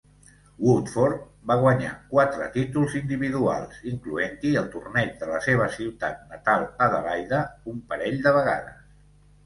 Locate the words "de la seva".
5.23-5.71